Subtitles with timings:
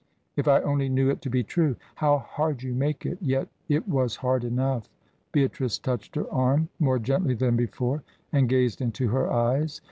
[0.35, 3.19] "If I only knew it to be true" "How hard you make it.
[3.21, 4.89] Yet, it was hard enough."
[5.31, 8.01] Beatrice touched her arm, more gently than before,
[8.31, 9.79] and gazed into her eyes.